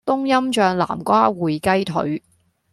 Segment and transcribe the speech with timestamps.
[0.03, 2.23] 冬蔭醬南瓜燴雞腿